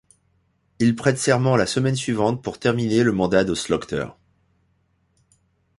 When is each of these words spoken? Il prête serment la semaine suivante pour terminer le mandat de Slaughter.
Il 0.79 0.95
prête 0.95 1.19
serment 1.19 1.55
la 1.55 1.67
semaine 1.67 1.95
suivante 1.95 2.41
pour 2.43 2.57
terminer 2.57 3.03
le 3.03 3.11
mandat 3.11 3.43
de 3.43 3.53
Slaughter. 3.53 4.07